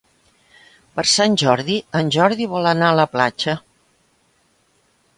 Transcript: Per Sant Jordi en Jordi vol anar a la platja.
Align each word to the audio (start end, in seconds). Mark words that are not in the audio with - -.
Per 0.99 1.05
Sant 1.11 1.35
Jordi 1.43 1.77
en 2.01 2.11
Jordi 2.17 2.49
vol 2.57 2.73
anar 2.73 2.91
a 2.95 2.99
la 3.03 3.09
platja. 3.15 3.59